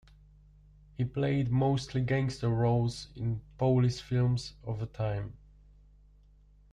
[0.97, 5.33] He played mostly gangster roles in police films of the time.